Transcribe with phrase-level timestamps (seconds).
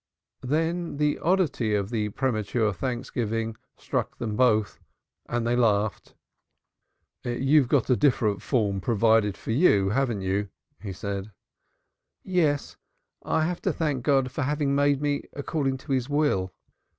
[0.41, 4.79] Then the oddity of the premature thanksgiving struck them both
[5.27, 6.15] and they laughed.
[7.23, 10.49] "You've got a different form provided for you, haven't you?"
[10.81, 11.31] he said.
[12.23, 12.77] "Yes,
[13.21, 16.51] I have to thank God for having made me according to His will."